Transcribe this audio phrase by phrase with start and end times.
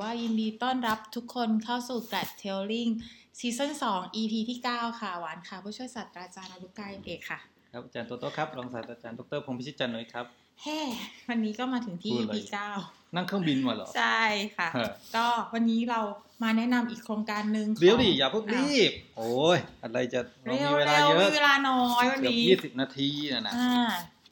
[0.00, 2.90] ว่ายินดีต้อนรับทุกคนเข้าสู่ Glad Telling
[3.38, 7.38] ซีซั่น2 EP ที่ 9 ค่ะ หวานค่ะ ผู้ช่วยศาสตราจารย์อรุกายเอกค่ะ
[7.72, 10.26] ครับอาจารย์โตโต้ครับรองศาสตราจารย์ดรพงศ์พิชิตจันทร์หน่อยครับ
[10.62, 10.80] แฮ่
[11.28, 12.44] วันนี้ก็มาถึงที่พูด EP เลย
[12.80, 14.22] 9นั่งเครื่องบินมาเหรอ ใช่
[14.56, 16.00] ค่ะฮะก็วันนี้เรา
[16.42, 23.86] มาแนะนำอีกโครงการหนึ่งเดี๋ยวดิขงอย่าเพิ่งรีบ โอ้ยอะไรจะเราเร็วมีเวลาเร็วเยอะมีเวลาน้อยวันเกือบนี้ยี่สิบนาทีนะนะอ่า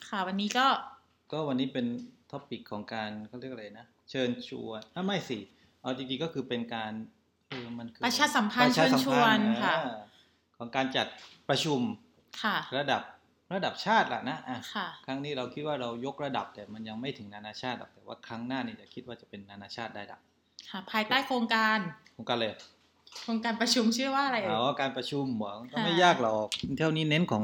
[0.09, 0.67] ค่ะวันนี้ก็
[1.33, 1.87] ก็วันนี้เป็น
[2.31, 5.39] ท็อปิกของการเขาเรียกอะไรนะ เชิญชวนอะไม่สิ
[5.87, 6.93] เอาจริงๆก็คือเป็นการ
[7.49, 9.99] เออมันคือประชาสัมพันธ์ประชาสัมเชิญชวนพัธ์ค่ะอ่า
[10.57, 11.07] ของการจัด
[11.49, 11.81] ประชุม
[12.43, 13.03] ค่ะระดับ
[13.55, 20.19] ระดับชาติล่ะนะอะค่ะครั้งนี้เราคิดว่าเรายกระดับแต่มันยังไม่ถึงนานาชาติหรอกแต่ว่าครั้งหน้านี่จะคิดว่าจะเป็นนานาชาติได้ละ
[20.71, 21.79] ค่ะภายใต้โครงการ
[22.15, 22.51] โครงการเลย
[23.23, 26.47] โครงการประชุมชื่อว่าอะไรเอ่อ๋ยอการประชุมหวังก็ค่ะไม่ยากหรอก
[26.79, 27.43] เท่านี้เน้นของ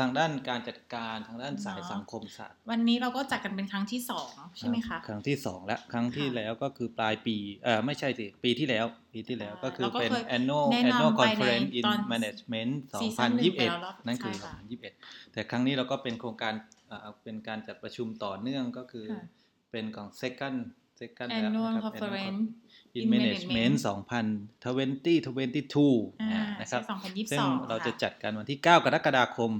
[0.00, 14.52] ทางด้านการจัดการทางด้านสายเนาะสังคมศาสตร์ วันนี้เราก็จัดกันเป็นครั้งที่สองใช่ไหมคะ ครั้งที่สองแล้วครั้งที่ค่ะแล้วก็คือปลายปีเออไม่ใช่สิปีที่แล้ว ปีที่แล้วอ่าก็คือเราก็เป็นเคย annual แนะนำ annual ไปใน conference in ตอน management ซีซั่นหนึ่งไปแล้วรอบ2021 นั่นคือใช่ค่ะ
[14.92, 16.54] 2021 แต่ครั้งนี้เราก็เป็นโครงการ
[16.90, 19.24] อ่าเป็นการจัดประชุมต่อเนื่องก็คือค่ะ
[19.70, 20.58] เป็นของ second
[21.00, 22.40] second แล้ว annual นะครับ conference
[22.98, 23.74] in in management
[24.64, 29.50] 2022อ่าอ่านะครับสองพันยี่สิบซึ่สงองเราจะจัดกันวันที่ 9 กรกฎาคม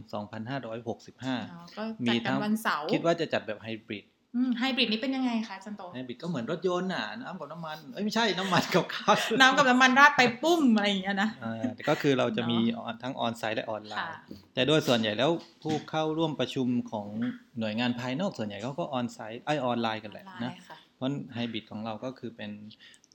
[0.64, 4.06] 2565ก็มีจัดกัทั้นงวันเสาร์คิดว่าจะจัดแบบไฮบริด
[4.58, 14.16] ไฮบริดนี้เป็นยังไงคะจันโตไฮบริดก็เหมือนรถยนต์น่ะน้ำกับน้ำมันเอ้ยไม่ใช่น้ำมันกับข้าวน้ำกับน้ำมันราดไปปุ้มอะไรอย่างเงี้ยนะอ่าแต่ก็คือเราจะมีเนอะออนทั้งออนไซต์และออนไลค่ะน์
[14.55, 15.30] แต่โดยส่วนใหญ่แล้ว
[15.62, 17.06] ผู้เข้าร่วมประชุมของ
[17.58, 22.50] หน่วยงานภายนอกส่วนใหญ่เขาก็ออนไซต์ไอออนไลน์กันแหละนะไลน์ค่ะ เพราะไฮบริดของเราก็คือเป็น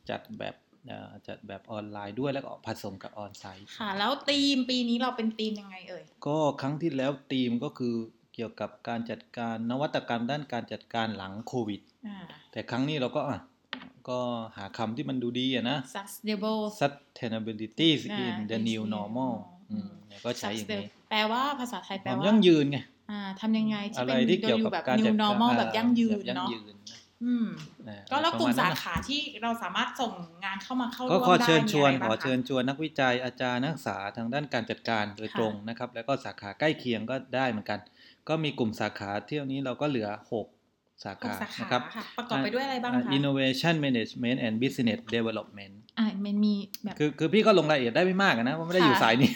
[0.10, 0.56] จัดแบบ
[0.88, 7.96] เอ่อจัดแบบออนไลน์ด้วยแล้วก็ผสมกับออนไซต์ค่ะ แล้วธีมปีนี้เราเป็นธีมยังไงเอ่ย ก็ครั้งที่แล้วธีมก็คือ
[8.34, 12.18] เกี่ยวกับการจัดการนวัตกรรมด้านการจัดการหลังโควิดอ่า
[12.52, 13.40] แต่ครั้งนี้เราก็อะ
[14.10, 14.20] ก็
[14.58, 22.78] หาคำที่มันดูดีอะนะ sustainable sustainability อ่า in the new is normal new อืมเนี่ยก็ใช้อย่างนี้ แปลว่าภาษาไทยคแปลวามว่ายั่งยืนไง
[23.12, 26.76] อ่าทำยังไงที่อะไรเป็นที่เกี่ยวกับแบบการ new จัด normal แบบยั่งยืนแบบยั่งเนาะยืน
[27.24, 27.48] อืม
[27.88, 30.12] นะก็แล้วกลุ่มประสาณนั้นขาที่เราสามารถส่ง
[30.46, 37.80] งานเข้ามาเข้าก็ร่วมขอได้เชิญชวนมีะไรขอบ้างคะเชิญชวนนักวิจัยอาจารย์นักศึกษาทางด้านการจัดการโดยค่ะตรงนะครับ แล้วก็สาขาใกล้เคียงก็ได้เหมือนกัน
[38.30, 46.54] ก็มีกลุ่มสาขาเที่ยวนี้เราก็เหลือ 6 สาหกขาสาขานะครับค่ะประกอบไปด้วยอะไรบ้างคะ Innovation Management and Business Development อ่า มันมี
[46.84, 49.32] แบบคือคือพี่ก็ลงรายละเอียดได้ไม่มากอะนะเพราะไม่ได้อยู่ค่ะสายนี้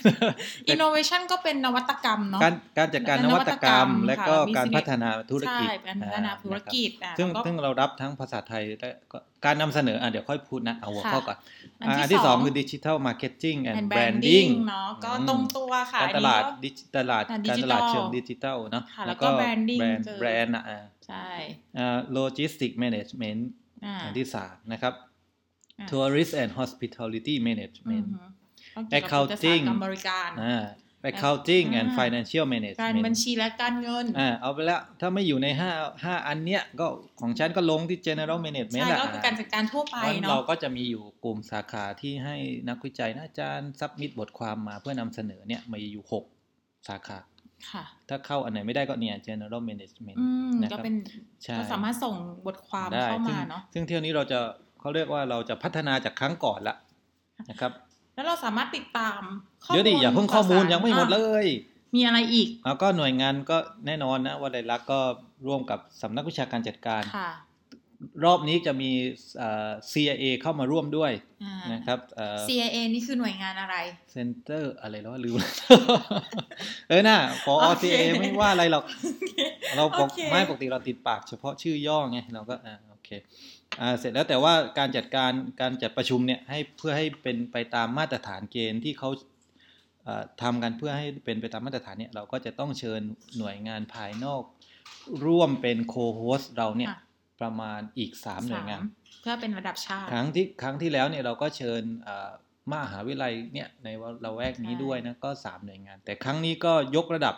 [0.63, 11.37] แต่ innovation ก็เป็นนวัตกรรมเนาะการการจัดการนและวัตกรรมนวัตกรรม และก็ค่ะการ business พัฒนาธุรกิจใช่การพัฒนาธุรกิจอะซึ่งแล้วก็ซึ่งเรารับทั้งภาษาไทยและก็การนำเสนออะเดี๋ยวค่อยพูดนะ เอาหัวค่ะข้อก่อน
[11.81, 21.29] อันอะที่อันที่สสอองงคือ digital marketing and branding เนาะก็ตรงตัวค่ะการตลาดอันนี้ก็ดิจิตลาดอะการต digital ลาดเชิงดิจิทัลเนาะค่ะแล้วก็ branding แบรนด์เจอแบรนด์อะอะใช่
[21.77, 23.49] อ่า logistic management
[23.85, 25.08] อ่าอันที่สามนะครับอ่า
[25.91, 28.25] tourism and hospitality อือ management ฮึ
[28.75, 30.57] ก็เกี่ยวกับ accounting อุตสาหกรรมบริการอ่า
[31.09, 35.71] accounting and อ่า financial การ management บัญชีและการเงินอ่าเอาไปแล้ว ถ้าไม่อยู่ในห้า
[36.03, 36.87] ห้าอันเนี้ยก็
[37.21, 42.35] ของฉันก็ลงที่ general management ใช่แหละก็คือการจัดการทั่วไปเพราะเนาะเราก็จะมีอยู่กลุ่มสาขาที่ให้
[42.69, 46.03] นักวิจัยนะอาจารย์ซับมิดบทความมาเพื่อนำเสนอเนี่ยมีอยู่
[46.45, 47.19] 6 สาขา
[47.71, 50.95] ค่ะถ้าเข้าอันไหนไม่ได้ก็เนี่ย general management อืมนะครับก็เป็น
[51.43, 52.15] ใช่ก็สามารถส่ง
[52.47, 54.39] บทความได้เข้าซึ่มางเนาะซึ่งเที่ยวนี้เราจะ
[54.79, 56.75] เขาเรียกว่าเราจะพัฒนาจากครั้งก่อนละ
[57.49, 57.71] นะครับ
[58.15, 59.21] แล้วเราสามารถติดตาม
[59.65, 61.45] ข้อมูลเดี๋ยวดิอย่าเพิ่งข้อมูลข่าวสารยังไม่หมดอะเลย
[61.95, 64.99] มีอะไรอีกแล้วก็หน่วยงานก็แน่นอนนะว่าไดรักก็
[65.47, 67.29] ร่วมกับสำนักวิชาการจัดการค่ะ
[68.25, 68.91] รอบนี้จะมี
[69.37, 71.11] เอ่อ CIA เข้ามาร่วมด้วย
[71.43, 73.75] อ่านะครับเอ่อ CIA นี่คือหน่วยงานอะไร
[74.11, 75.35] center อะไรแล้ววะลืม
[76.89, 78.83] เออน่ะพอโอเค CIA ไม่ว่าอะไรหรอก
[79.75, 83.58] เราปกโอเคไม่ปกติเราติดปากเฉพาะชื่อย่อไง เราก็อ่าโอเคอ่า
[83.99, 85.31] เสร็จแล้วแต่ว่าการจัดการ
[85.61, 89.09] การจัดประชุมเนี่ยให้เพื่อให้เป็นไปตามมาตรฐานเกณฑ์ที่เขา
[90.03, 93.01] เอ่อทำกันเพื่อให้เป็นไปตามมาตรฐานเนี่ยเราก็จะต้องเชิญ
[93.37, 94.43] หน่วยงานภายนอก
[95.25, 96.99] ร่วมเป็นโคโฮสเราเนี่ยค่ะ
[97.41, 102.31] ประมาณอีกสามหน่วยงานสามเพื่อเป็นระดับชาติครั้งที่ครั้งที่แล้วเนี่ยเราก็เชิญเอ่อ
[102.71, 103.87] มหาวิทยาลัยเนี่ยใน
[104.25, 107.35] ละแวกนี้ใช่ด้วยนะก็สามหน่วยงาน แต่ครั้งนี้ก็ยกระดับ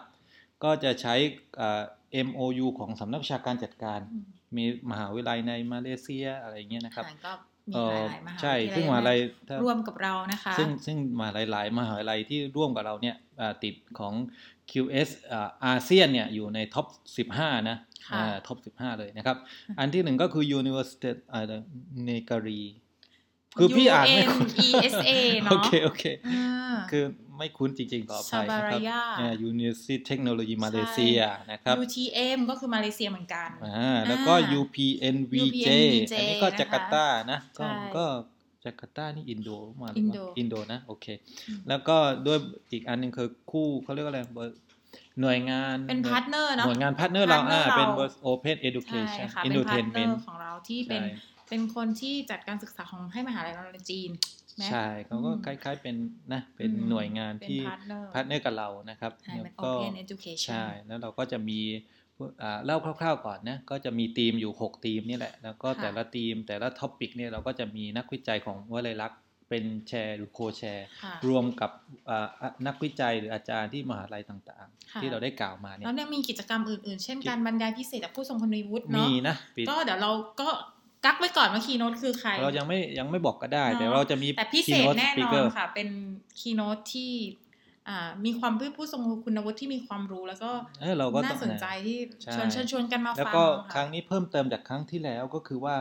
[0.64, 1.16] ก็จะใช้
[1.58, 1.82] เอ่อ
[2.28, 4.20] MOU ของสำนักวิชาการจัดการอื
[4.56, 7.34] มมีมหาวิทยาลัยในมาเลเซียอะไรเงี้ยนะครับค่ะก็
[7.70, 9.18] มีเอ่อหลายๆมหาวิทยาลัยซึ่งมหาวิทยาลัย
[9.48, 14.14] ถ้าร่วมกับเรานะคะ ซึ่งซึ่งมหาหลายๆมหาวิทยาลัยที่ร่วมกับเราเนี่ยอ่าติดของ
[14.72, 16.88] QS อ่าอาเซียนเนี่ยอยู่ใน top
[17.30, 17.78] 15 นะ
[18.08, 19.38] ค่ะอ่า top 15 เลยนะครับ
[19.80, 21.46] อันที่หนึ่งก็คือ University อ่า
[22.06, 22.62] Negeri
[23.58, 25.10] คือพี่อ่านไม่คุ้น UNESA
[25.44, 27.04] เนอะโอเคโอเคอ่าคือ
[27.38, 29.02] ไม่คุ้นจริงๆขออภัยนะครั Sabaraya
[29.32, 38.06] บ University Technology Malaysia นะครับ UTM ก็คือมาเลเซียเหมือนกันอ่าแล้วก็อ่า UPNVJ UPNVJ อันนี้ก็นะคะจาการ์ตานะก็ใช่ก็
[38.64, 39.50] จาการ์ตานี่อินโด
[39.82, 41.06] มาหรือินว่าโดอินโดนะโอเค
[41.48, 42.40] อืมแล้วก็ด้วย
[42.72, 44.22] อีกอันหนึงคือคู่เขาเรียกว่าอะไร
[45.22, 51.10] หน่วยงานเป็นพาร์ทเนอร์เนาะหน่วยงานพาร์ทเนอร์เรา partner อ่าเป็นเรา Open ใช่ Education ค่ะเป็นพาร์ทเนอ Entertainment ร์ของเราที่เป็นใช่
[51.52, 54.10] เป็นคนที่จัดการศึกษาของให้มหาลัยเราในจีน
[54.56, 55.96] ไหมใช่เขาก็อืมคล้าย ๆเป็น
[56.34, 61.60] นะเป็นอืมหน่วยงานเป็นที่ partner partner กับเรานะครับใช่แล้วเป็นก็ Open Education ใช่แล้วเราก็จะมี
[62.44, 69.20] อ่าเล่าคร่าวๆก่อนนะก็จะมีทีมอยู่ 6 ทีมนี่แหละ แล้วก็ค่ะแต่ละทีมแต่ละ topic เนี่ยเราก็จะมีนักวิจัยของวลัยลักษณ์
[69.50, 71.72] เป็น chair หรือ co-chair ค่ะรวมกับ
[72.10, 80.12] อ่าอะนักวิจัยหรืออาจารย์ที่มหาลัยต่างค่ะๆที่เราได้กล่าวมาเนี่ยแล้วยังมีกิจกรรมอื่นๆ เช่นการบรรยายพิเศษจากผู้ทรงคุณวุฒิเนาะมีนะปิดก็เดี๋ยวเรา
[80.42, 80.50] ก็
[81.06, 85.88] กักไว้ก่อนว่า keynote คือใคร เรายังไม่ยังไม่บอกก็ได้เนอะแต่เราจะมีแต่พิเศษ keynote speaker แน่นอนค่ะ เป็น
[86.40, 87.12] keynote ที่
[87.90, 90.52] อ่ามีความผู้ทรงคุณวุฒิที่มีความรู้แล้วก็
[90.82, 95.76] เออน่าสนใจเราก็ต้องที่ใช่ชวนเชิญชวนกันมาแล้วฟังก็ะครั้งนี้เพิ่มเติมจากครั้งที่แล้วก็คือว่า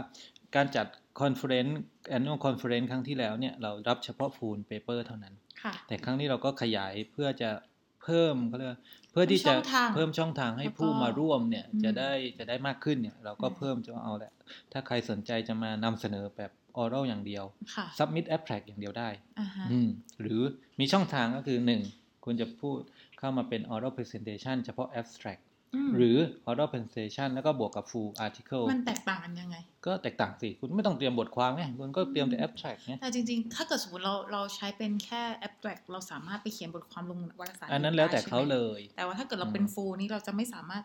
[0.56, 0.86] การจัด
[1.20, 1.80] คอนเฟอเรนซ์
[2.16, 8.80] annual conference ครั้งที่แล้วเนี่ยเรารับเฉพาะ full paper เท่านั้นค่ะแต่ครั้งนี้เราก็ขยายเพื่อจะเพิ่มเขาเรียกว่า
[9.12, 14.32] เพื่อที่จะเพิ่มช่องทางเพิ่มช่องทางให้แล้วก็ผู้มาร่วมเนี่ยอืมจะได้จะได้มากขึ้นเนี่ย เราก็อืมเพิ่มจะเอาแหละ
[14.72, 16.50] ถ้าใครสนใจจะมานำเสนอแบบ
[16.82, 19.08] oral อย่างเดียวค่ะ submit abstract อย่างเดียวได้
[19.40, 19.88] อ่าฮะอืม
[20.20, 20.42] หรือ
[20.80, 21.82] มีช่องทางก็คือหนึ่ง
[22.24, 22.78] คุณจะพูด
[23.18, 25.49] เข้ามาเป็น oral presentation เฉพาะ abstract ม
[25.96, 26.16] หรือ
[26.50, 29.56] oral presentation แล้วก็บวกกับ full article มันแตกต่างกันยังไง
[29.86, 40.84] ก็แตกต่างสิ คุณไม่ต้องเตรียมบทความไงคุณก็เตรียมแต่ abstract ไงแต่จริงๆ ถ้าเกิดสมมติเราเราใช้เป็นแค่ abstract เราสามารถไปเขียนบทความลงวารสารอันนั้นแล้วแต่เขาเลย แต่ว่าถ้าเกิดเราเป็น full นี่เราจะไม่สามารถ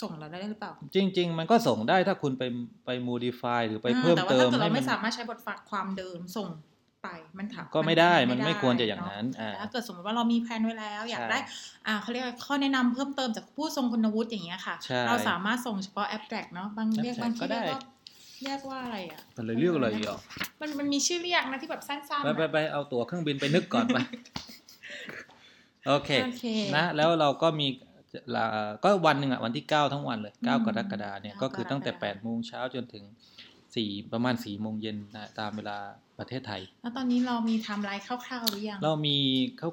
[0.00, 2.42] ส่งเราได้หรือเปล่า จริง ๆ มันก็ส่งได้ถ้าคุณไป
[2.86, 5.38] ไป modify หรือไปอ่าเพิ่มแต่ว่าเติถ้ามเกิดให้เรามัไม่นสามารถใช้บท
[5.70, 6.48] ความเดิมส่ง
[7.04, 7.08] ไป
[7.38, 11.38] มันถามก็ไม่ได้นมันไม่ควรจะอย่างเนั้นอ่าแต่ถ้าเกิดสมมติว่าเรามีแพลนไว้แล้ว อยากใช่ได้
[11.86, 17.80] อ่าเขาเรียกว่าข้อแนะนำเพิ่มเติมจากผู้ทรงคุณวุฒิอย่างเงี้ยค่ะใช่เราสามารถส่งเฉพาะ abstract เนาะบางเรียก abstract บางที่ก็ได้เรียกว่า
[18.44, 20.18] เรียกว่าอะไรอะมันเลยเรียกอะไรอะ
[20.60, 23.98] มันมันมีชื่อเรียกนะที่แบบสั้นๆไปอะไปไปเอาตั๋วเครื่องบินไปนึกก่อนไป
[25.88, 26.44] โอเคโอเค
[26.76, 27.66] นะแล้วเราก็มี
[28.34, 28.46] ลา
[28.84, 33.04] ก็วันหนึ่งอะวันที่เก้าทั้งวันเลยเก้าอืมกรกฎาเนี่ยเก้าก็คือตั้งแต่กรกฎาแปดโมงเช้าจนถึง
[33.76, 35.78] สี่ประมาณสี่โมงเย็นนะตามเวลา
[36.18, 39.16] ประเทศไทย แล้วตอนนี้เรามีไทม์ไลน์คร่าวๆหรือยัง เรามี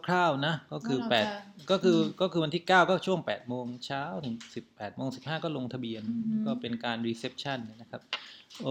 [0.08, 8.02] คร่าวๆนะ ก็คือว่าเราแปดจะก็คืออมก็คือวันที่เก้าก็ช่วงแปดโมงเช้าถึงสิบแปดโมงสิบห้าก็ลงทะเบียนอือฮึก็เป็นการ reception นะครับ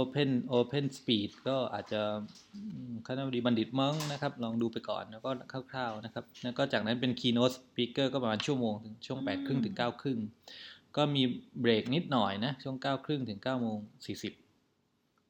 [0.01, 2.01] Open Open Speech ก็อาจจะ
[2.55, 2.61] อื
[2.91, 5.31] มคณะบดีบัณฑิตมั้งนะครับ ลองดูไปก่อนแล้วก็
[5.73, 10.19] คร่าวๆนะครับ แล้วก็จากนั้นเป็น Keynote Speaker ก็ประมาณชั่วโมงถึงช่วงแปดครึ่งถึงเก้าครึ่ง
[10.97, 11.23] ก็มี
[11.61, 14.17] เบรกนิดหน่อยนะ ช่วงเก้าครึ่งถึงเก้าโมงสี่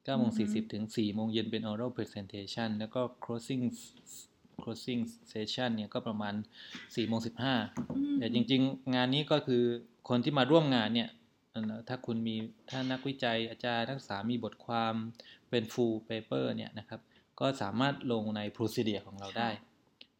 [0.00, 3.64] สิบเก้าโมงสี่สิบถึงสี่โมงเย็นเป็น oral presentation แล้วก็ closing
[4.62, 5.02] closing
[5.32, 6.34] session เนี่ยก็ประมาณ
[6.74, 7.28] 4 โมง 15
[7.96, 9.62] อืมแต่จริง ๆ งานนี้ก็คือ
[10.08, 11.08] คนที่มาร่วมงานเนี่ย
[11.52, 12.36] เอ่อถ้าคุณมี
[12.70, 14.94] ถ้านักวิจัยอาจารย์นักศึกษามีบทความ
[15.50, 17.00] เป็น full paper เนี่ยนะครับ
[17.40, 19.50] ก็สามารถลงใน procedure ของเราได้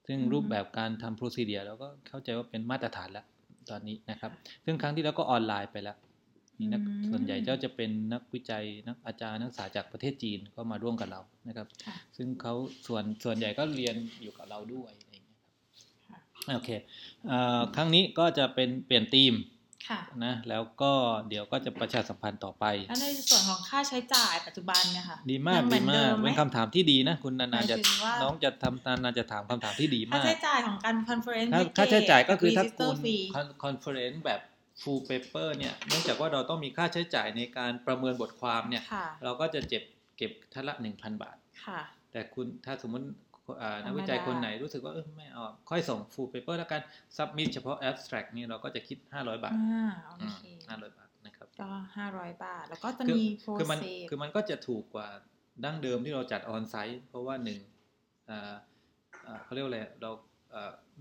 [0.06, 3.26] ซึ่งอือฮึรูปแบบการทำ procedure เราก็เข้าใจว่าเป็นมาตรฐานแล้ว
[3.70, 4.32] ตอนนี้นะครับ
[4.64, 5.96] ซึ่งครั้งที่แล้วก็ออนไลน์ไปแล้ว
[6.60, 12.54] มีนักอืมส่วนใหญ่เจ้าจะเป็นนักวิจัยนักอาจารย์นักศึกษาจากประเทศจีนก็มาร่วมกับเรานะครับค่ะซึ่งเขา
[12.86, 15.36] ส่วนส่วนใหญ่ก็เรียนอยู่กับเราด้วยอะไรอย่างเงี้ย
[16.08, 16.70] ครับค่ะโอเค
[17.28, 19.34] เอ่อครั้งนี้ก็จะเป็นเปลี่ยนธีม
[19.88, 20.92] ค่ะนะแล้วก็
[21.28, 32.96] เดี๋ยวก็จะประชาสัมพันธ์ต่อไปแล้วในส่วนของค่าใช้จ่ายปัจจุบันเนี่ยค่ะดีมากยังเหมือนเดิมไหมเป็นคำถามที่ดีนะคุณนานาจะหมายถึงว่าน้องจะทำนานาจะถามคำถามที่ดีมากค่าใช้จ่ายของการ conference ค่าค่าใช้จ่ายก็คือถ้าคุคุณ
[33.62, 34.40] conference แบบ
[34.82, 39.82] full paper เนี่ยเนื่องจากว่าเราต้องมีค่าใช้จ่ายในการประเมินบทความเนี่ยค่ะเราก็จะเจ็บ
[40.16, 41.80] เก็บท่านละ1,000บาทค่ะ
[42.12, 43.06] แต่คุณถ้าสมมติ
[43.62, 46.80] อ่าธรรมดานักวิจัยคนไหนรู้สึกว่าเออไม่เอาค่อยส่ง full paper แล้วกัน
[47.16, 55.08] submit เฉพาะ abstract นี่เราก็จะคิด 500 บาทอ่าโออืมเค500บาทนะครับก็ห้าร้อยบาท แล้วก็จะคือมีโปรคือมันเซสคือมันก็จะถูกกว่า
[55.64, 57.58] ดั้งเดิมที่เราจัดออนไซต์เพราะว่าหนึ่ง
[58.30, 58.54] อ่า
[59.26, 60.39] อ่าเขาเรียกว่าอะไรเราอ่า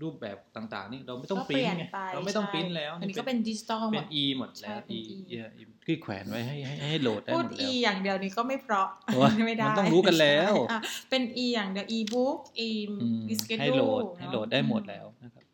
[0.02, 10.80] รูปแบบต่างๆ นี่เราไม่ต้องก็ปริ้นไงปเราไม่ต้องใช่ปริ้นแล้วอันนี้ก็เป็นดิจิตอลหมเป็ดน e หมดแล้วใช่เป็น e e เอ่อ e ที่แขวนไว้ให้ให้ให้โหลดได้พูหดมดแล้ว e อย่างเดียวนี้ก็ไม่เพราะโอ้ยไม่ได้มันต้องรู้กันแล้วอะ
[11.10, 12.70] เป็น e อย่างเดียว e book e
[13.02, 15.44] อืม e schedule ให้โหลดเนอะให้โหลดได้หมดแล้วนะครับ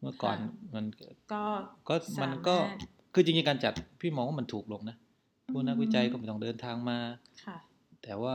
[0.00, 1.42] เมื่อก่อนค่ะมันก็
[1.88, 2.78] ก็มันก็สามารถ
[3.14, 4.96] คือจริงๆการจัดพี่มองว่ามันถูกลงนะ
[5.52, 6.98] ผู้นักอืมวิจัยก็ไม่ต้องเดินทางมา
[7.44, 7.56] ค่ะ
[8.02, 8.34] แต่ว่า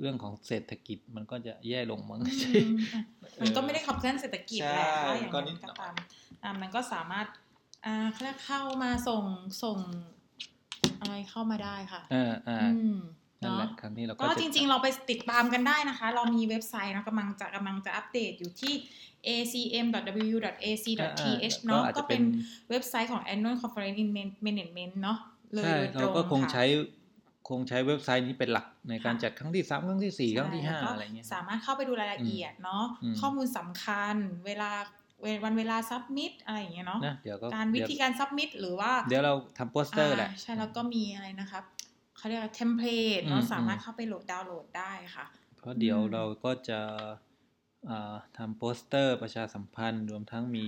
[0.00, 3.02] เรื่องของเศรษฐกิจมันก็จะแย่ลงมั้งอืใช่มอะ
[3.40, 5.94] มันก็ไม่ได้ขับเคลื่อนเศรษฐกิจแหละใช่ว่าอย่างก็นั้นิดนหน่ก็อยตาม
[6.42, 7.26] อะมันก็สามารถ
[7.86, 9.24] อ่าเขาเรียกเข้ามาส่ง
[9.62, 9.78] ส่ง
[11.00, 12.96] อะไรเข้ามาได้ค่ะอ่าอ่าอืม
[13.42, 18.74] นั่นแหละเนาะครั้งนี้เราก็ก็จะจริง ๆ เราไปติดตามกันได้นะคะ เรามีเว็บไซต์เนอะกำลังจะกำลังจะอัปเดตอยู่ที่
[19.36, 22.22] acm.w.ac.th เนาะอาจก็จะเป็น
[22.70, 24.08] เว็บไซต์ของ annual conference in
[24.46, 25.18] management เนาะ
[25.54, 26.64] เลยใช่โดยตรเรางก็คงค่ะใช้
[27.50, 34.14] คงใช้เว็บไซต์นี้เป็นหลักในการค่ะจัดครั้งที่สามครั้งที่สี่ครั้งที่ห้าใช่อะไรเงี้ยสามารถเข้าไปดูรายละเอียดเนาะอืมข้อมูลสำคัญ
[34.46, 34.70] เวลา
[35.22, 41.64] เววันเวลาซับมิดอะไรอย่างเงี้ยเนาะนะเดี๋ยวก็การวิธีการ submit หรือว่า เดี๋ยวเราทำโปสเตอร์แหละาใช่แล้วก็มีอะไรนะครับ
[42.16, 45.26] เขาเรียกว่า template เนาะอืมสามารถเข้าไปโหลดดาวน์โหลดได้ค่ะ
[45.58, 46.80] เพราะเดี๋ยวอืมเราก็จะ
[47.90, 50.66] อ่าทำโปสเตอร์ประชาสัมพันธ์รวมทั้งมี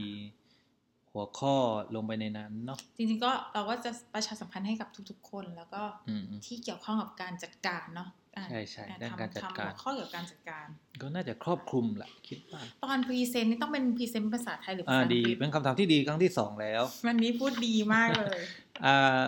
[1.14, 1.54] หัวข้อ
[1.94, 10.66] ลงไปในนั้นเนาะจริงๆก็เราก็จะประชาสัมพันธ์ให้กับทุกๆ คนแล้วก็อืมอืมที่เกี่ยวข้องกับการจัดการเนาะอ่าใช่ใช่อ่ด้านทำการจัดทำการหัวข้อเกี่ยวกับการจัดการ
[11.02, 18.40] ก็น่าจะครอบคลุมแหละคิดว่าตอน present นี่ต้องเป็น present ภาษาไทยหรือภาษาอังกฤษอ่าดีเป็นคำถามที่ดีครั้งที่สองแล้ววันนี้พูดดีมากเลย
[18.84, 19.22] อ่า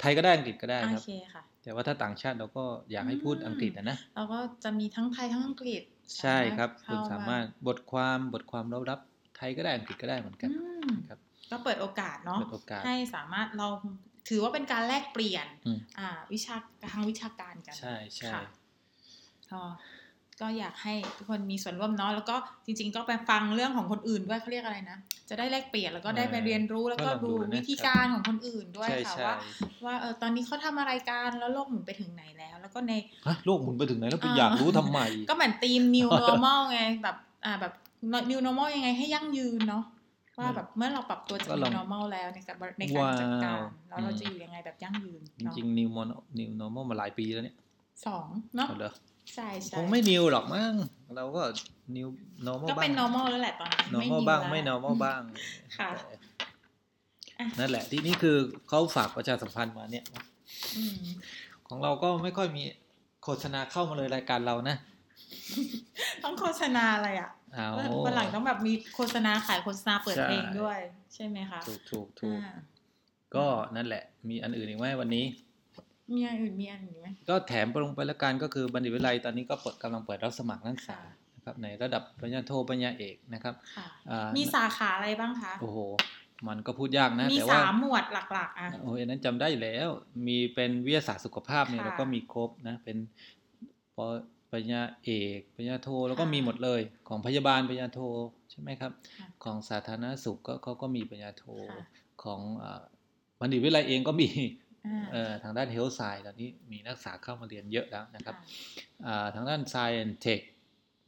[0.00, 5.82] ไทยก็ได้อังกฤษก็ได้โอเคครับค่ะแต่ว่าถ้าต่างชาติเราก็อยากให้พูดอืมอังกฤษนะนะเราก็จะมีทั้งไทยทั้งอังกฤษ
[6.20, 9.00] ใช่ครับเข้คุณสามารถบทความบทความเรารับ
[9.36, 10.75] ไทยก็ได้อังกฤษก็ได้เหมือนกันอืม
[11.08, 11.18] ครับ
[11.50, 13.68] ก็เปิดโอกาสเนาะเปิดโอกาสให้สามารถเรา
[14.28, 16.56] ถือว่าเป็นการแลกเปลี่ยนอืมอ่าวิชา
[16.92, 18.42] ทางวิชาการกัน ใช่ใช่ค่ะ
[19.50, 19.60] ก็
[20.40, 29.34] ก็อยากให้ทุกคนมีส่วนร่วมเนาะแล้วก็จริง ๆ ก็ไปฟังเรื่องของคนอื่นด้วยเขาเรียกอะไรนะ จะได้แลกเปลี่ยนแล้วก็ได้ไปเรียนรู้แล้วก็ดูวิธีการของคนอื่นด้วยใช่ค่ะใช่ว่า
[29.84, 32.92] ว่าเออตอนนี้เขาทำอะไรกันแล้วโลกหมุนไปถึงไหนแล้ว แล้วก็ใน
[33.26, 37.72] ฮะโลกหมุนไปถึงไหนแล้วไปอ่าอยากรู้ทำไม ก็เหมือนธีม new normal ไงแบบอ่าแบบ
[38.30, 39.84] new normal ยังไงให้ยั่งยืนเนาะ
[40.38, 47.56] ว่าแบบเมื่อเราปรับตัวจากก็ลอง new normal แล้วในการในการจัดการว้าวแล้วเราอืมจะอยู่ยังไงแบบยั่งยืนจเนาะริงๆ new normal new normal มาหลายปีแล้วเนี่ย
[48.06, 48.26] สอง
[48.56, 48.92] เนาะเอาเหรอ
[49.34, 50.74] ใช่ใช่คงไม่ new หรอกมั้ง
[51.16, 51.42] เราก็
[51.96, 52.08] new
[52.46, 55.20] normal ก็เป็นบ้าง normal แล้วแหละตอนนี้ normal new บ้างแล้วไม่ normal บ้าง
[55.78, 56.14] ค่ะแต่
[57.38, 58.36] อะนั่นแหละที่นี่คือ
[58.68, 60.04] เขาฝากประชาสัมพันธ์มาเนี่ย
[60.76, 60.96] อืม
[61.68, 62.62] ของเราก็ไม่ค่อยมี
[63.22, 64.76] โฆษณาเข้ามาเลยรายการเรานะ
[66.24, 67.68] ต้องโฆษณาอะไรอะ เอา
[68.06, 70.78] วันหลังต้องแบบมีโฆษณาขายโฆษณาเปิดใช่เพลงด้วย
[71.14, 72.54] ใช่ไหมคะ ถูกถูกถูกอ่า
[73.36, 73.46] ก็
[73.76, 75.24] นั่นแหละ มีอันอื่นอีกไหมวันนี้
[76.14, 85.78] มีอันอื่นมีอันอื่นไหมก็แถมลงไปละกันก็คือบัณฑิตวิทยาลัยตอนนี้ก็เปิดกำลังเปิดรับสมัครนักศึกษาค่ะนะครับในระดับปริญญาโทปริญญาเอกนะครับค่ะอ่ามีสาขาอะไรบ้างคะโอ้โห
[86.48, 89.88] มันก็พูดยากนะมีแต่ว่าสามหมวดหลัก ๆ อะโอ้ยอันนั้นจำได้อยู่แล้ว
[90.26, 92.96] มีเป็นวิทยาศาสตร์สุขภาพเนี่ยค่ะเราก็มีครบนะเป็น
[93.96, 94.00] ปป
[94.58, 98.00] ริญญาเอกปริญญาโทแล้วก็ค่ะมีหมดเลย ของพยาบาลปริญญาโท
[98.50, 101.84] ใช่ไหมครับค่ะของสาธารณสุขก็เขาก็มีปริญญาโทค่ะ
[102.22, 102.82] ของอ่า
[103.40, 104.28] บัณฑิตวิทยาลัยเองก็มี
[104.86, 108.44] อ่าเอ่อทางด้านเฮลท์ไซด์ตอนนี้มีนักศึกษาเข้ามาเรียนเยอะแล้วนะครับค่ะ
[109.06, 110.40] อ่าทางด้าน Science Tech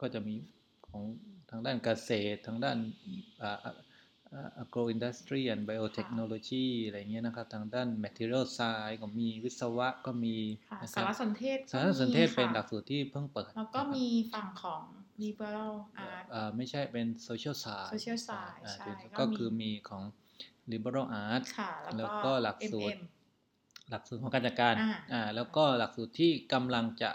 [0.01, 0.35] ก็จะมี
[0.89, 1.03] ของ
[1.51, 2.79] ทางด้านเกษตร ทางด้าน
[3.43, 3.85] อ่าอ่าอ่า
[4.63, 10.37] agro industry and biotechnology อะไรเงี้ยนะครับ ทางด้าน material science ก็มีวิศวะก็มี
[10.71, 14.83] ค่ะนะคสารับรสนเทศสารสนเทศเป็นหลักค่ะสูตรที่เพิ่งเปิด แล้วก็นะครับมีฝั่งของ
[15.23, 15.75] liberal
[16.09, 20.03] art อ่าไม่ใช่เป็น social science social science อ่าใช่ที่ก็ก็มีคือมีของ
[20.73, 23.01] liberal art ค่ะแล้แล้ววก็ก็หลักสูตร MM
[23.91, 27.11] หลักสูตรของการจัดการอ่าอ่าแล้วก็หลักสูตรที่กำลังจะ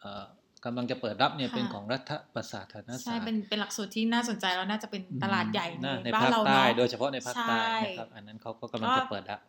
[0.00, 0.26] เอ่อ
[0.66, 9.40] กำลังจะเปิดรับเนี่ยค่ะเป็นของรัฐประศาสนศาใช่สตร์เป็นเป็นหลักสูตรที่น่าสนใจแล้วน่าจะเป็นตลาดใหญ่น่าในในบ้านภาคเราใต้เนาะโดยเฉพาะในภาคใต้ใช่นะครับอันนั้นเขาก็กำลังก็จะเปิดแล้ว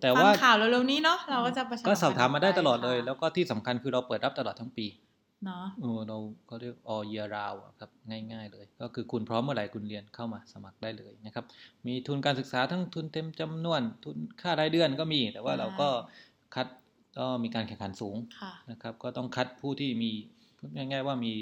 [0.00, 4.86] แต่ฟังว่าข่าวเร็วๆนี้เนาะเราก็จะประชก็สอบถามมาได้ตลอดเลยค่ะแล้วก็ที่สำคัญคือเราเปิดรับตลอดทั้งปี
[5.44, 11.44] เนาะเออเราก็เรียก all year round อะครับง่าย ๆ เลย ก็คือคุณพร้อมเมื่อไหร่คุณเรียนเข้ามาสมัครได้เลยนะครับ
[11.86, 15.88] มีทุนการศึกษาทั้งทุนเต็มจำนวน ทุนค่ารายเดือนก็มี แต่ว่าเราก็
[16.54, 16.66] คัด
[17.18, 20.37] ก็มีการแข่งขันสูงค่ะนะครับ ก็ต้องคัดผู้ที่มีพูด
[20.76, 21.34] ง่ายๆว่ามี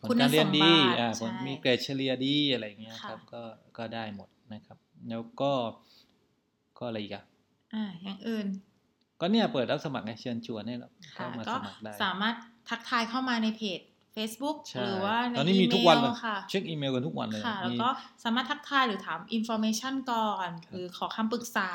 [0.00, 3.42] ผลคุณการเรียนดีสมบัติอ่าใช่ผลมีเกรดเฉลี่ยดีอะไรอย่างเงี้ยครับค่ะก็
[3.78, 4.78] ก็ได้หมดนะครับ
[5.08, 5.52] แล้วก็
[6.78, 7.24] ก็อะไรอีกอะ
[7.74, 8.46] อ่าอย่างอื่น
[9.20, 12.34] ก็เนี่ยเปิดรับสมัครไงเชิญชวนให้เราค่ะเข้ามาก็สมัครได้สามารถ
[12.68, 13.80] ทักทายเข้ามาในเพจ
[14.16, 17.88] Facebook ใช่หรือว่าในตอนนี้มีทุกวันเลยอีมค่ะเช็คอีเมลกันทุกวันเลยค่ะแล้วมีก็
[18.24, 21.70] สามารถทักทายหรือถาม information ก่อนครับหรือขอคำปรึกษา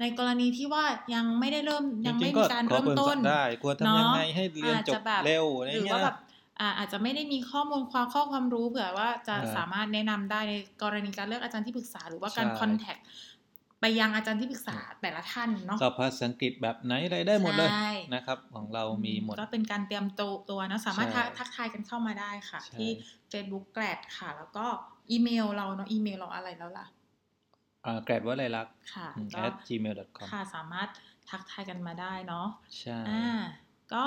[0.00, 0.84] ในกรณีที่ว่า
[1.14, 6.16] ยังไม่ได้เริ่มยังจไม่ๆมีการขอเริ่มปิดต้นได้ควรทำยังไงให้เรียนอาจจจะบแบบเร็วอะไรหรือเงี้ว่ายแบบ
[6.60, 12.96] อ่าอาจจะไม่ได้มีข้อมูลความข้อความรู้เผื่อว่าจะอ่าสามารถแนะนำได้ในกรณีการเลือกอาจารย์ที่ปรึกษาหรือว่าการใช่คอนแทค
[13.82, 22.90] ไปยังอาจารย์ที่ปรึกษาแต่ละท่านเนาะสอบภาษาอังกฤษแบบไหนอะไรได้หมดเลยใช่นะครับ ของเรามีหมด ก็เป็นการเตรียมตัวตัวเนอะสามารถใช่ทักทักทายกันเข้ามาได้ค่ะใช่ที่
[23.32, 24.66] Facebook แกลดค่ะ แล้วก็
[25.10, 26.86] อีเมลเราเนาะอีเมลเราอะไรแล้วล่ะ
[27.86, 30.88] อ่าแกรดว่าอะไรลักษณ์ค่ะอืมก็ at gmail.com ค่ะสามารถ
[31.30, 32.46] ทักทายกันมาได้เนาะ
[32.80, 33.26] ใช่อ่า
[33.92, 34.04] ก็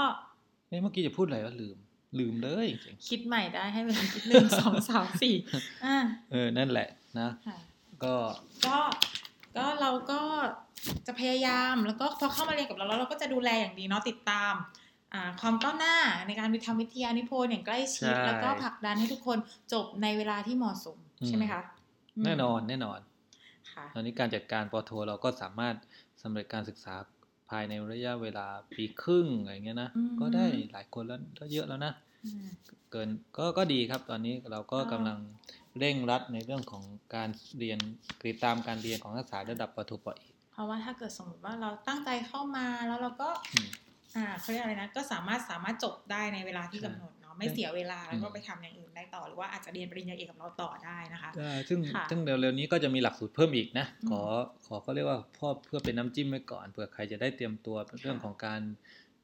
[0.67, 1.77] เอ้ยเมื่อกี้จะพูดอะไรวะลืม
[2.20, 5.36] ลืมเลยจริงคิดใหม่ได้ให้เวลาคิดหนึ่งสองสามสี่
[5.86, 6.88] อ่าๆเออนั่นแหละ
[7.20, 7.58] นะค่ะ
[8.03, 8.15] ก็
[8.67, 8.77] ก็
[9.57, 10.21] ก็เราก็
[11.07, 14.53] จะพยายามแล้วก็พอเข้ามาเรียนกับเราแล้วเราก็จะดูแลอย่างดีเนาะติดตาม
[15.13, 15.95] อ่าความก้าวหน้า
[16.27, 19.38] ในการทำวิทยานิพนธ์อย่างใกล้ชิดใช่แล้วก็ผลักดันให้ทุกคน
[19.74, 21.62] จบในเวลาที่เหมาะสมอืมใช่ไหมคะ
[22.21, 23.00] มแน่นอนแน่นอน
[23.71, 25.75] ค่ะตอนนี้การจัดการปอโทเราก็สามารถ
[26.21, 26.95] สำเร็จการศึกษา
[27.50, 31.93] ภายในระยะเวลาปีครึ่งอะไรเงี้ยนะอืมก็ได้หลายคนแล้วก็เยอะแล้วนะ
[32.25, 32.47] อืม
[32.91, 35.17] เกินก็ก็ดีครับตอนนี้เราก็อ่ากำลัง
[35.79, 36.84] เร่งรัดในเรื่องของ
[37.15, 37.29] การ
[37.60, 37.79] เรียน
[38.25, 43.70] ติดตามการเรียนของนักศึกษาระดับปอโทปอเอกเพราะว่าถ้าเกิดสมมติว่าเราตั้งใจเข้ามาแล้วเราก็อืม
[44.15, 54.22] อ่าเขาเรียกอะไรนะก็สามารถสามารถจบได้ในเวลาที่ใช่กำหนดเนาะไม่เสียเวลาแล้วก็อืมไปทำอย่างอื่นได้ต่อหรือว่าอาจจะเรียนปริญญาเอกกับเราต่อได้นะคะได้ซึ่งค่ะซึ่งเร็วๆนี้ก็จะมีหลักสูตรเพิ่มอีกนะอืมขอ
[54.67, 58.62] ขอก็เรียกว่าพ่อเพื่อเป็นน้ำจิ้มไว้ก่อนเผื่อใครจะได้เตรียมตัวเรื่องของการ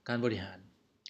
[0.08, 0.60] การบริหาร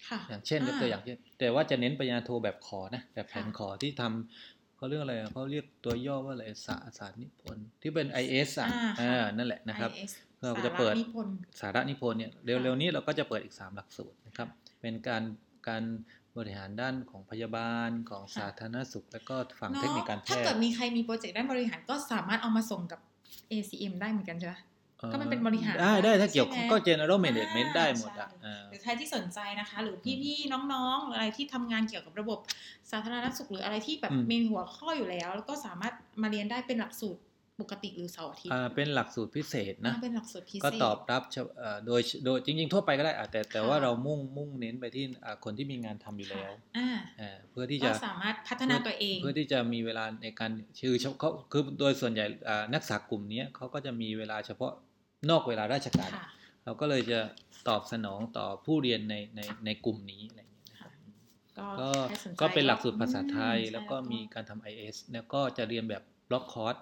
[0.08, 4.51] ค่ะอย่างเช่นยกตัวอย่างเช่นแต่ว่าจะเน้นปริญญาโทแบบขอนะแบบแผนค่ะขอที่ทำ
[4.82, 10.12] เขาเรียกอะไรอะเขาเรียกตัวย่อว่าอะไรสาสารนิพนธ์ที่เป็น IS อะอ่าค่ะอ่านั่นแหละนะครับ IS
[10.42, 14.48] เราก็จะเปิดสานิพนธ์สาระนิพนธ์เนี่ยเร็วๆนี้เราก็จะเปิดอีก 3 หลักสูตรนะครับ
[14.80, 15.22] เป็นการ
[15.68, 15.82] การ
[16.38, 23.00] บริหารด้านของพยาบาลของค่ะสาธารณสุข แล้วก็ฝั่งเนาะเทคนิคการแพถ้าทเกิดย์มีใครมีโปรเจกต์ด้านบริหารก็สามารถเอามาส่งกับ
[23.52, 24.71] ACM ได้เหมือนกันใช่ไหมอ่อ
[25.12, 32.38] ก็มันเป็นบริหารได้ได้ถ้าเกี่ยวใช่ไหมก็ general management อ่าได้หมดอะใช่อ่าหรือใครที่สนใจนะคะ หรือพี่ๆน้องๆหรืออะไรที่ทำงานเกี่ยวกับระบบ
[32.90, 37.20] สาธารณสุขหรืออะไรที่แบบอืมมีหัวข้ออยู่แล้ว แล้วก็สามารถมาเรียนได้เป็นหลักสูตร
[37.60, 46.88] ปกติหรือเสาร์อาทิตย์อ่าเป็นหลักสูตรพิเศษนะอ่าเป็นหลักสูตรพิเศษก็ตอบรับเฉพาะเอ่อโดยโดยจริง ๆ ทั่วไปก็ได้อะแต่แต่ค่ะว่าเรามุ่งมุ่งเน้นไปที่อ่าคนที่มีงานทำอยู่แล้วอ่า
[47.20, 54.72] อ่าเพื่อที่ก็จะสามารถพัฒนาตัวเอง เพื่อที่จะมีเวลาในการคือเขาคือโดยส่วนใหญ่อ่านักศึกษากลุ่มเนี้ยเขาก็จะมีเวลาเฉพาะ
[55.30, 56.26] นอกเวลาราชการค่ะ
[56.64, 57.20] เราก็เลยจะ
[57.68, 60.92] ตอบสนองต่อผู้เรียนในในในกลุ่มนี้อะไรอย่างเงี้ยนะครับ
[61.58, 66.76] ก็ก็ใครสนใจก็เป็นหลักสูตรภาษาไทยอืมแล้วก็ใช่มีการทำ IS แล้วก็จะเรียนแบบ block course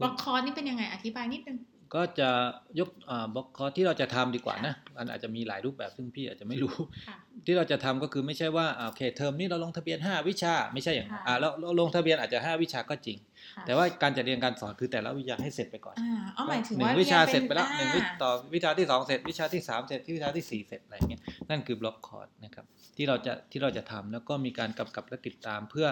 [0.00, 1.58] block course นี่เป็นยังไงอธิบายนิดนึง
[1.94, 2.30] ก็จะ
[2.78, 2.90] ยก
[3.34, 6.74] block course ที่เราจะทำดีกว่านะมันอาจจะมีหลายรูปแบบซึ่งพี่อาจจะไม่รู้
[7.08, 13.18] ค่ะที่เราจะทำก็คือไม่ใช่ว่าอ่าโอเคเทอมนี้เราลงทะเบียน 5 วิชาไม่ใช่อย่างนั้นค่ะอ่าแล้วเราลงทะเบียนอาจจะ 5 วิชาก็จริง
[13.56, 22.64] ค่ะแต่ว่าการจัดเรียนการสอนคือแต่ละวิชาให้เสร็จไปก่อนอ่าเอาหมายถึงหนึ่ว่างวิชารียนเสร็จไปแล้วอ่าหนึ่งวิต่อวิชาที่สองเสร็จ วิชาที่สามเสร็จที่วิชาที่สี่เสร็จอะไรเงี้ยนั่นคือบล็อกคอร์สนะครับ
[22.96, 25.86] ที่เราจะที่เราจะทำแล้วก็มีการกำกับและติดตามเพื่อ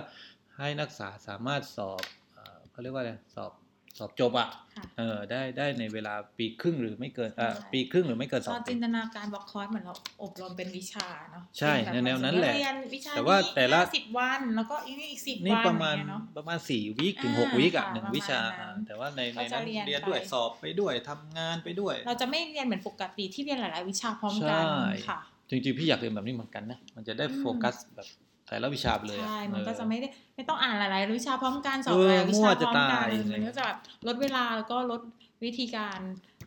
[0.59, 2.03] ให้นักศึกษาสามารถสอบ
[2.35, 3.53] เอ่อเขาเรียกว่าอะไรสอบ
[3.99, 24.77] สอบจบอะค่ะเออได้ได้ในเวลาปีครึ่งหรือไม่เกินเอ่อใช่ปีครึ่งหรือไม่เกินสตอองนปีจินตนาการ block course เหมือนเราอบรมเป็นวิชาเนาะใช่เป็นแบบแนวๆนั้นแหละเรียนวิชาแต่ว่าแต่ละสิบวันแล้วก็อีกอีกสิบวันนี่ประมาณอย่งเงี้ยเนาะประมาณสี่ week ถึงอ่าหก week อะค่ะหนึ่งประมาณวิชานั้นอ่าแต่ว่าในก็ในจะนั้นเรียนเรียนด้วยไปสอบไปด้วยทำงานไปด้วย เราจะไม่เรียนเหมือนปกติที่เรียนหลาย ๆ วิชาพร้อมกันใช่
[25.09, 25.19] ค่ะ
[25.51, 28.09] จริงๆพี่อยากเรียนแบบนี้เหมือนกันนะมันจะได้อืมโฟกัสแบบ
[28.53, 35.01] แต่ละวิชาไปเลยอะใช่ มันเออก็จะไม่ได้ไม่ต้องอ่านหลายๆวิชาพร้อมกันสอบเออหลายวิชาพร้อมกัตายมันก็จะแบบลดเวลาแล้วก็ลด
[35.45, 36.01] วิธีการ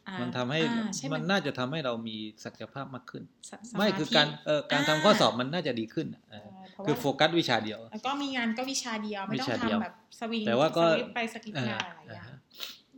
[0.08, 12.40] อ่ามันทำให้อ่าใช่มันน่าจะทำให้เรามีศักยภาพมากขึ้นสสไม่ธิคือการเออการทำอ่าข้อสอบมันน่าจะดีขึ้นอะเออเออเพราะคือว่าโฟกัสวิชาเดียว แล้วก็มีงานก็วิชาเดียวไม่ต้องวิชาเดียวทำแบบสวิงแต่ว่าก็สวิปไปสกิปอ่างานอะไรอย่างอ่าเงี้ยฮะ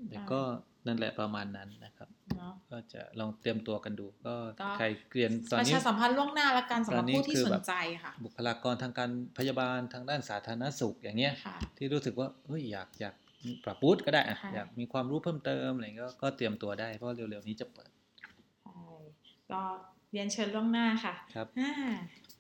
[0.10, 0.39] แต่ก็
[0.88, 13.16] นั่นแหละประมาณนั้นนะครับ เนาะก็จะลองเตรียมตัวกันดู ก็ก็ใครเรียนตอนประนี้ชาสัมพันธ์ล่วงหน้าละกันสำหรับตอนนี้ผู้ที่คือสแบนบใจค่ะ บุคลากรทางการพยาบาลทางด้านสาธารณสุขอย่างเงี้ยค่ะที่รู้สึกว่าเฮ้ยอยากอยาก
[13.66, 17.90] ปรับปรุงก็ได้อะค่ะอยากมีความรู้เพิ่มเติมอะไรเงี้ยก็ก็เตรียมตัวได้เพราะเร็วๆนี้จะเปิด
[18.62, 18.86] ใช่
[19.52, 19.62] ก็
[20.12, 21.72] เรียนเชิญล่วงหน้าค่ะครับอ่า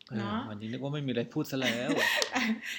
[0.09, 1.89] เออเนาะวันนี้นึกว่าไม่มีอะไรพูดซะแล้ว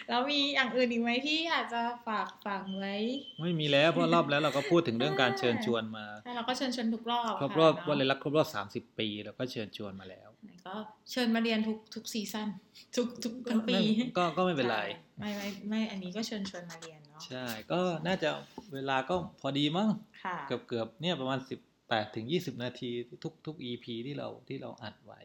[0.08, 2.96] แล้วมีอย่างอื่นอีกไหมที่อยากจะฝากฝังไว้
[3.40, 10.28] ไม่มีแล้วเพราะรอบแล้วเราก็พูดถึงเรื่องการเชิญชวนมาใช่เราก็เชิญชวนทุกรอบครบค่ะรอบเนาะวันเลยรักครบรอบ30ปีแล้วก็เชิญชวนมาแล้ว
[10.66, 10.74] ก็
[11.10, 12.48] เชิญมาเรียนทุกทุกซีซั่น
[12.96, 13.76] ทุกทุกทั้งปี
[14.18, 14.78] ก็ก็ไม่เป็นไร
[15.18, 18.28] ใช่ไม่ไม่ไม่อันนี้ก็เชิญชวนมาเรียนเนาะใช่ก็น่าจะ
[18.74, 19.88] เวลาก็พอดีมั้ง
[20.24, 21.38] ค่ะเกือบเกือบๆเนี่ยประมาณ
[21.76, 22.90] 18ถึง20นาที
[23.22, 25.20] ทุกทุก EP ที่เราที่เราอัดไว้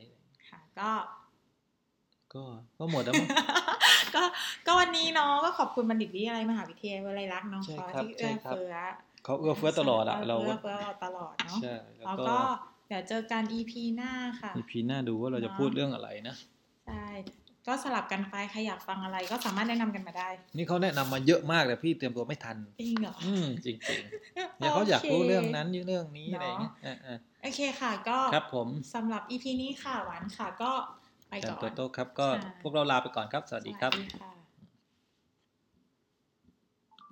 [0.49, 0.89] ค่ะก็
[2.35, 2.43] ก็
[2.79, 3.29] ก็หมดแล้วมั้ง
[4.15, 4.23] ก็
[4.65, 8.75] ก็วันนี้เนาะก็ขอบคุณบัณฑิตวิทยาลัยมหาวิทยาลัยรักษณ์เนาะใช่ขอครับที่เอื้อใช่ครับเฟื้อ
[9.23, 12.37] เขาเอื้อเฟื้อตลอดอะเราเอื้ก็อเฟื้อเราตลอดเนาะใช่แล้วแล้วก็ก็
[12.87, 16.35] เดี๋ยวเจอกัน EP หน้าค่ะ EP หน้าดูว่าเราจะเนาะพูดเรื่องอะไรนะ
[16.85, 17.05] ใช่
[17.67, 30.71] ก็สลับกันไปใครอยากฟังอะไรก็สามารถแนะนำกันมาได้ นี่เขาแนะนำมาเยอะมากเลยพี่เตรียมตัวไม่ทัน จริงเหรอ อืมจริงๆเนี่ยเขาอยากรู้เรื่องนั้นเรื่องนี้อะไรอย่างเงี้ยอ่าโอเคค่ะก็ๆครับผมสำหรับ EP นี้ค่ะหวานค่ะก็
[31.33, 34.32] ไปอาจารก่อย์นโตโต้ครับก็ค่ะพวกเราลาไปก่อนครับ สวัสดีครับสวัสดีค่ะ